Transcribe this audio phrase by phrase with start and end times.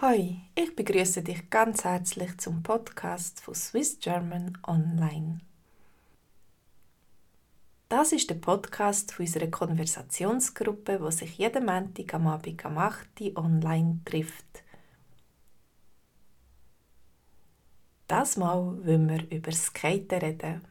[0.00, 5.40] Hi, ich begrüße dich ganz herzlich zum Podcast von Swiss German Online.
[7.88, 13.36] Das ist der Podcast unserer Konversationsgruppe, wo sich jeden Montag am Abend am 8 Uhr
[13.38, 14.62] online trifft.
[18.06, 20.64] Das Mal wollen wir über Skaten reden.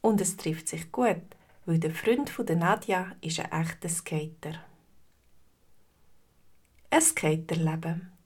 [0.00, 1.22] Und es trifft sich gut,
[1.66, 4.62] weil der Freund von Nadja ist ein echter Skater.
[6.90, 8.17] Ein Skaterleben.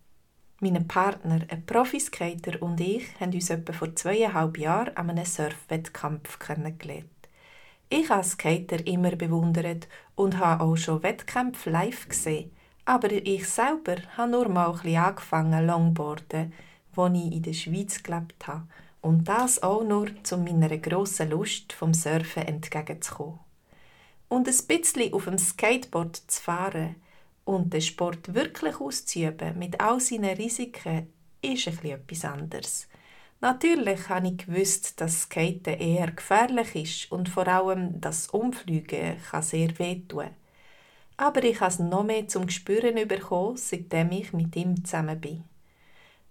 [0.65, 6.39] Mein Partner, ein Profiskater und ich haben uns etwa vor zweieinhalb Jahren an einem Surfwettkampf
[6.39, 7.09] kennengelernt.
[7.89, 12.53] Ich habe Skater immer bewundert und habe auch schon Wettkämpfe live gesehen.
[12.84, 16.53] Aber ich selber habe nur mal ein bisschen angefangen Longboarden,
[16.95, 18.69] wo ich in der Schweiz gelebt habe.
[19.01, 23.41] Und das auch nur, um meiner grossen Lust vom Surfen entgegenzukommen.
[24.29, 26.95] Und ein bisschen auf dem Skateboard zu fahren,
[27.45, 32.88] und den Sport wirklich auszuüben, mit all seinen Risiken, ist etwas anderes.
[33.41, 39.42] Natürlich habe ich gewusst, dass Skaten eher gefährlich ist und vor allem das Umfliegen kann
[39.42, 40.30] sehr wehtun.
[41.17, 45.45] Aber ich habe es noch mehr zum Gespüren bekommen, seitdem ich mit ihm zusammen bin.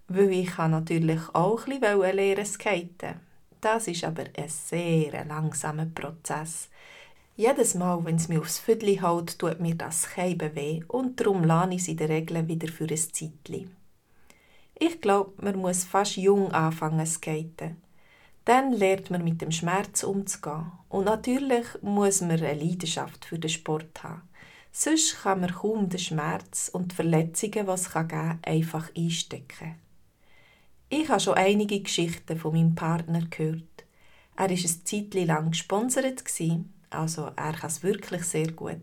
[0.08, 3.20] Weil ich natürlich auch ein bisschen lernen skaten.
[3.60, 6.68] Das ist aber ein sehr langsamer Prozess.
[7.34, 11.44] Jedes Mal, wenn es mir aufs Viertel haut, tut mir das Scheiben weh und darum
[11.44, 13.74] lerne ich es in der Regel wieder für ein Zeitchen.
[14.78, 17.80] Ich glaube, man muss fast jung anfangen zu skaten.
[18.44, 20.72] Dann lernt man mit dem Schmerz umzugehen.
[20.88, 24.28] Und natürlich muss man eine Leidenschaft für den Sport haben.
[24.70, 29.76] Sonst kann man kaum den Schmerz und die Verletzungen, die es geben kann, einfach einstecken.
[30.88, 33.62] Ich habe schon einige Geschichten von meinem Partner gehört.
[34.36, 36.24] Er war ein Zeitchen lang gesponsert
[36.94, 38.80] also er kann es wirklich sehr gut.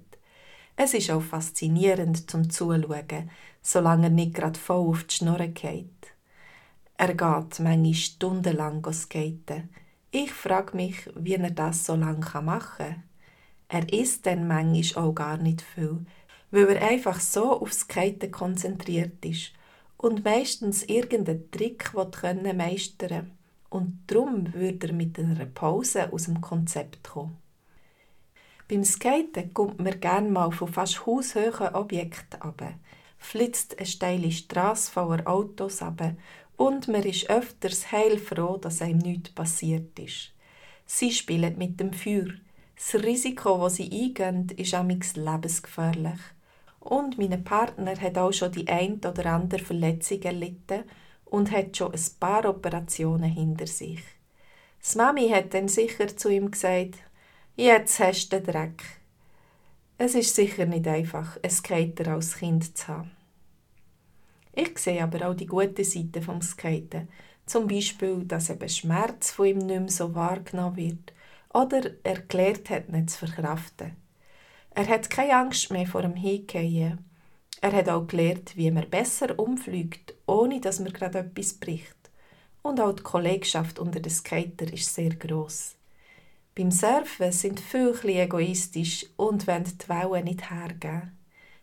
[0.76, 3.30] Es ist auch faszinierend zum Zuschauen,
[3.62, 6.14] solange er nicht gerade voll auf die Schnurren geht.
[6.98, 9.70] Er geht manchmal stundenlang skaten.
[10.12, 13.04] Ich frage mich, wie er das so lange machen kann.
[13.68, 16.06] Er isst dann manchmal auch gar nicht viel,
[16.52, 19.54] weil er einfach so aufs Skaten konzentriert ist
[19.98, 23.32] und meistens irgendeinen Trick meistern meistern
[23.70, 27.38] und darum würde er mit einer Pause aus dem Konzept kommen.
[28.70, 32.62] Beim Skaten kommt man gerne mal von fast haushohen Objekten ab,
[33.18, 36.14] flitzt eine steile Straße voller Autos ab
[36.56, 40.34] und man ist öfters heilfroh, dass einem nichts passiert ist.
[40.86, 42.28] Sie spielen mit dem Feuer.
[42.76, 46.20] Das Risiko, das sie eingehen, ist amigs lebensgefährlich.
[46.80, 50.84] Und mein Partner hat auch schon die ein oder andere Verletzung erlitten
[51.26, 54.04] und hat schon ein paar Operationen hinter sich.
[54.80, 57.00] Das Mami hat dann sicher zu ihm gesagt,
[57.62, 58.84] Jetzt hast du den Dreck.
[59.98, 63.12] Es ist sicher nicht einfach, ein Skater als Kind zu haben.
[64.54, 67.10] Ich sehe aber auch die gute Seite vom Skaten.
[67.46, 71.14] Zum Beispiel, dass eben Schmerz von ihm nicht mehr so wahrgenommen wird
[71.54, 73.98] oder er gelernt hat, nicht zu verkraften.
[74.70, 77.04] Er hat keine Angst mehr vor dem Hingehen.
[77.60, 82.10] Er hat auch gelernt, wie man besser umfliegt, ohne dass man gerade etwas bricht.
[82.62, 85.76] Und auch die Kollegschaft unter den Skater ist sehr gross.
[86.56, 91.18] Beim Surfen sind viele egoistisch und wollen die Wellen nicht hergeben.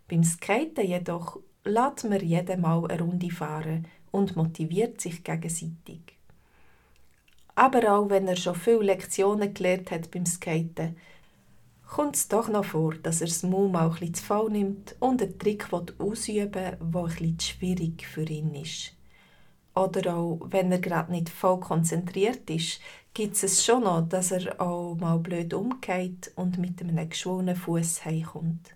[0.08, 6.16] Beim Skaten jedoch lässt man jeden Mal eine Runde fahren und motiviert sich gegenseitig.
[7.54, 10.96] Aber auch wenn er schon viele Lektionen gelernt hat beim Skaten,
[11.86, 14.96] kommt es doch noch vor, dass er das Maul mal ein bisschen zu voll nimmt
[15.00, 18.95] und einen Trick ausüben will, der ein bisschen schwierig für ihn ist.
[19.76, 22.80] Oder auch, wenn er gerade nicht voll konzentriert ist,
[23.12, 28.06] gibt es schon noch, dass er auch mal blöd umgeht und mit einem geschwollenen Fuß
[28.06, 28.74] heimkommt.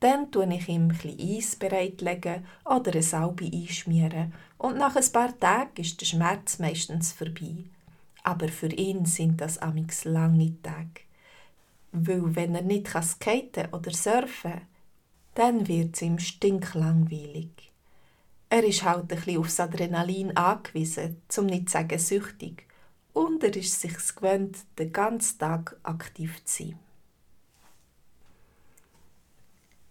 [0.00, 5.38] Dann tue ich ihm ein Eis bereitlegen oder eine Salbe einschmieren und nach ein paar
[5.38, 7.64] Tagen ist der Schmerz meistens vorbei.
[8.24, 11.02] Aber für ihn sind das amix lange Tage.
[11.92, 14.62] Weil wenn er nicht skaten oder surfen kann,
[15.34, 17.71] dann wird es ihm stinklangweilig.
[18.52, 22.66] Er ist halt ein bisschen aufs Adrenalin angewiesen, zum nicht zu sagen süchtig
[23.14, 26.78] und er ist sich gewöhnt, den ganzen Tag aktiv zu sein.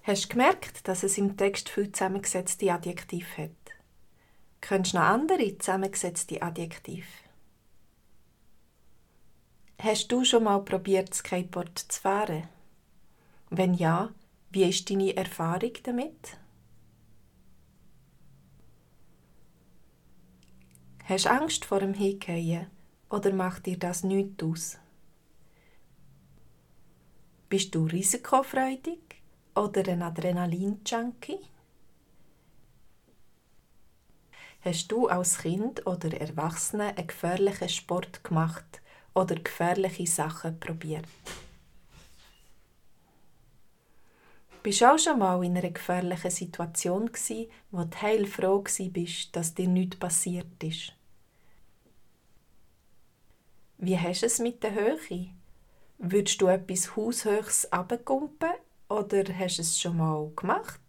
[0.04, 3.74] Hast du gemerkt, dass es im Text viel zusammengesetzte Adjektive hat?
[4.62, 7.08] Kennst du noch andere zusammengesetzte Adjektive?
[9.80, 12.48] Hast du schon mal probiert, Skateboard zu fahren?
[13.50, 14.14] Wenn ja,
[14.52, 16.38] wie ist deine Erfahrung damit?
[21.12, 22.68] Hast du Angst vor dem Hingehen?
[23.10, 24.78] oder macht dir das nichts aus?
[27.50, 29.02] Bist du risikofreudig
[29.54, 31.40] oder ein Adrenalin-Junkie?
[34.62, 38.82] Hast du als Kind oder Erwachsene einen gefährlichen Sport gemacht
[39.14, 41.10] oder gefährliche Sachen probiert?
[44.64, 48.64] Bist du auch schon mal in einer gefährlichen Situation gsi, wo du heilfroh
[48.94, 50.94] bist, dass dir nichts passiert ist?
[53.84, 55.32] Wie hast du es mit der Höhe?
[55.98, 58.52] Würdest du etwas Haushöchs abgumpen
[58.88, 60.80] oder hast du es schon mal gemacht?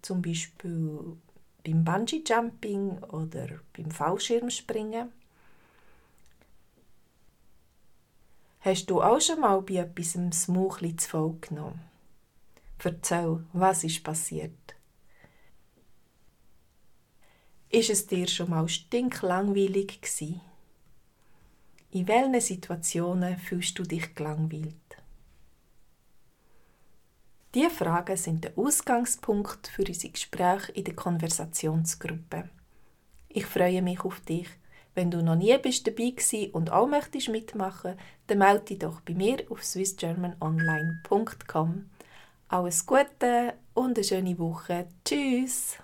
[0.00, 1.18] Zum Beispiel
[1.62, 5.12] beim Bungee-Jumping oder beim Fallschirmspringen?
[8.60, 11.82] Hast du auch schon mal bei etwas das Mauchli zu voll genommen?
[12.82, 14.74] Erzähl, was ist passiert?
[17.68, 20.40] Ist es dir schon mal stinklangweilig gewesen?
[21.94, 24.74] In welchen Situationen fühlst du dich gelangweilt?
[27.54, 32.48] Diese Fragen sind der Ausgangspunkt für unsere Gespräche in der Konversationsgruppe.
[33.28, 34.48] Ich freue mich auf dich.
[34.96, 37.94] Wenn du noch nie bist dabei bist und auch möchtest mitmachen,
[38.26, 41.90] dann melde dich doch bei mir auf swissgermanonline.com.
[42.48, 44.88] Alles Gute und eine schöne Woche.
[45.04, 45.78] Tschüss!